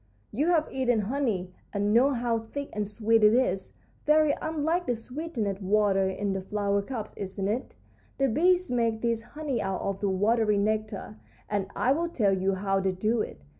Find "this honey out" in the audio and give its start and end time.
9.03-9.81